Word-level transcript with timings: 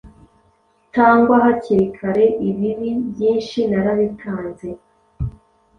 Tangwa 0.93 1.37
hakiri 1.45 1.85
kareIbibi 1.97 2.89
byinshi 3.09 3.59
narabitanze 3.71 4.69